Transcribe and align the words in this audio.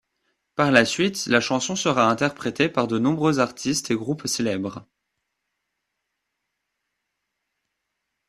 Par 0.55 0.71
la 0.71 0.83
suite, 0.83 1.27
la 1.27 1.39
chanson 1.39 1.75
sera 1.75 2.09
interprétée 2.09 2.69
par 2.69 2.87
de 2.87 2.97
nombreux 2.97 3.37
artistes 3.39 3.91
et 3.91 3.95
groupes 3.95 4.25
célèbres. 4.25 4.87